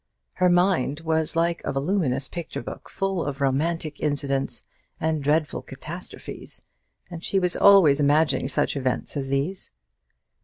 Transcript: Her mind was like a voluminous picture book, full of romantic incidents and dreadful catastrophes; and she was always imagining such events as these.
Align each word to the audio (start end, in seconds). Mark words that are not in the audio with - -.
Her 0.37 0.49
mind 0.49 1.01
was 1.01 1.35
like 1.35 1.61
a 1.63 1.71
voluminous 1.71 2.27
picture 2.27 2.63
book, 2.63 2.89
full 2.89 3.23
of 3.23 3.39
romantic 3.39 3.99
incidents 3.99 4.67
and 4.99 5.23
dreadful 5.23 5.61
catastrophes; 5.61 6.59
and 7.11 7.23
she 7.23 7.37
was 7.37 7.55
always 7.55 7.99
imagining 7.99 8.47
such 8.47 8.75
events 8.75 9.15
as 9.15 9.29
these. 9.29 9.69